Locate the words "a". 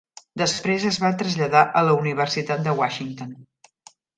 1.81-1.83